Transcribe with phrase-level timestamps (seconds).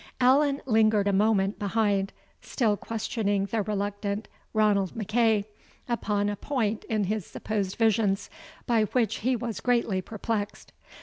[0.19, 2.11] Allan lingered a moment behind,
[2.41, 5.45] still questioning the reluctant Ranald MacEagh
[5.87, 8.27] upon a point in his supposed visions,
[8.65, 10.73] by which he was greatly perplexed.